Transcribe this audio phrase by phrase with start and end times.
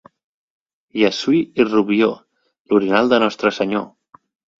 [1.01, 2.07] Llessui i Rubió,
[2.71, 3.85] l'orinal de Nostre Senyor!